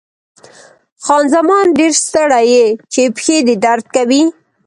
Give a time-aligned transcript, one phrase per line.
[1.03, 4.23] خان زمان: ډېر ستړی یې، چې پښې دې درد کوي؟